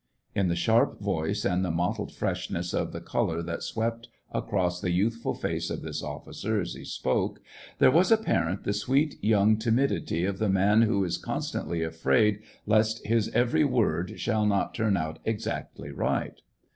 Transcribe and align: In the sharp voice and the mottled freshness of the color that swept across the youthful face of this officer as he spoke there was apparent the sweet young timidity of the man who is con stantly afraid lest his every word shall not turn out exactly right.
In 0.33 0.47
the 0.47 0.55
sharp 0.55 0.99
voice 0.99 1.45
and 1.45 1.63
the 1.63 1.69
mottled 1.69 2.11
freshness 2.11 2.73
of 2.73 2.91
the 2.91 3.01
color 3.01 3.43
that 3.43 3.61
swept 3.61 4.07
across 4.31 4.81
the 4.81 4.89
youthful 4.89 5.35
face 5.35 5.69
of 5.69 5.83
this 5.83 6.01
officer 6.01 6.59
as 6.59 6.73
he 6.73 6.83
spoke 6.83 7.39
there 7.77 7.91
was 7.91 8.11
apparent 8.11 8.63
the 8.63 8.73
sweet 8.73 9.23
young 9.23 9.57
timidity 9.57 10.25
of 10.25 10.39
the 10.39 10.49
man 10.49 10.81
who 10.81 11.03
is 11.03 11.19
con 11.19 11.41
stantly 11.41 11.85
afraid 11.85 12.39
lest 12.65 13.05
his 13.05 13.29
every 13.35 13.63
word 13.63 14.19
shall 14.19 14.47
not 14.47 14.73
turn 14.73 14.97
out 14.97 15.19
exactly 15.23 15.91
right. 15.91 16.41